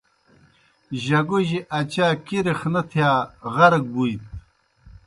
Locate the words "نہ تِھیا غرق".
2.73-3.83